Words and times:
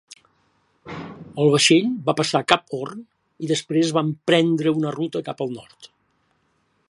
El 1.43 1.51
vaixell 1.55 1.91
va 2.07 2.15
passar 2.21 2.41
Cap 2.53 2.75
Horn, 2.77 3.05
i 3.47 3.51
després 3.53 3.93
va 3.99 4.05
emprendre 4.09 4.75
una 4.81 4.95
ruta 4.99 5.23
cap 5.31 5.45
al 5.47 5.57
nord. 5.61 5.93